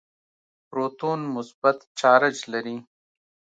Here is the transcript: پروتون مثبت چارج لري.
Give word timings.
پروتون 0.69 1.19
مثبت 1.35 1.77
چارج 1.99 2.35
لري. 2.51 2.77